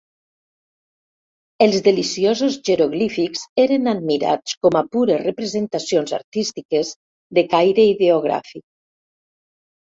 Els 1.65 1.75
deliciosos 1.87 2.55
jeroglífics 2.69 3.43
eren 3.65 3.91
admirats 3.91 4.55
com 4.67 4.79
a 4.79 4.83
pures 4.97 5.21
representacions 5.27 6.15
artístiques 6.19 6.95
de 7.41 7.45
caire 7.53 7.87
ideogràfic. 7.93 8.67